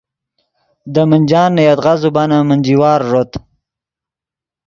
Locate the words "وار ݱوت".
2.79-3.31